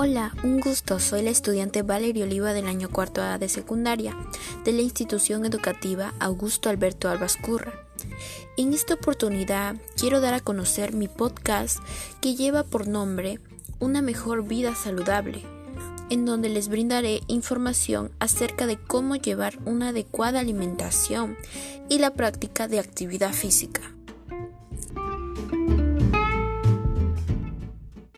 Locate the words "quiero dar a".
9.96-10.40